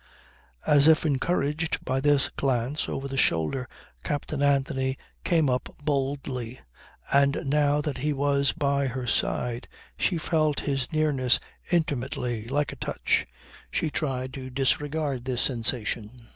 As 0.65 0.87
if 0.87 1.05
encouraged 1.05 1.85
by 1.85 2.01
this 2.01 2.29
glance 2.29 2.89
over 2.89 3.07
the 3.07 3.19
shoulder 3.19 3.69
Captain 4.03 4.41
Anthony 4.41 4.97
came 5.23 5.47
up 5.47 5.75
boldly, 5.83 6.59
and 7.13 7.37
now 7.45 7.81
that 7.81 7.99
he 7.99 8.11
was 8.11 8.51
by 8.51 8.87
her 8.87 9.05
side, 9.05 9.67
she 9.99 10.17
felt 10.17 10.61
his 10.61 10.91
nearness 10.91 11.39
intimately, 11.71 12.47
like 12.47 12.71
a 12.73 12.77
touch. 12.77 13.27
She 13.69 13.91
tried 13.91 14.33
to 14.33 14.49
disregard 14.49 15.25
this 15.25 15.43
sensation. 15.43 16.29